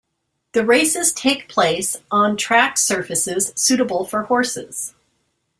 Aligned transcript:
The 0.53 0.65
races 0.65 1.13
take 1.13 1.47
place 1.47 1.95
on 2.09 2.35
track 2.35 2.79
surfaces 2.79 3.53
suitable 3.55 4.03
for 4.03 4.23
horses. 4.23 4.95